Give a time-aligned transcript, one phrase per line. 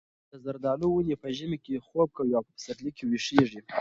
[0.31, 3.59] د زردالو ونې په ژمي کې خوب کوي او په پسرلي کې ویښېږي.